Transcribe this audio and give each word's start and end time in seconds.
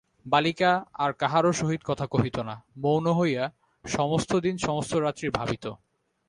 বালিকা 0.25 0.71
আর 0.93 1.11
কাহারও 1.13 1.51
সহিত 1.51 1.81
কথা 1.85 2.05
কহিত 2.05 2.37
না, 2.39 2.55
মৌন 2.77 3.05
হইয়া 3.11 3.43
সমস্তদিন 3.85 4.55
সমস্তরাত্রি 4.57 5.27
ভাবিত। 5.29 5.65